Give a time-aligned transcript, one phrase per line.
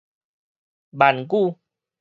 [0.91, 1.59] 閩語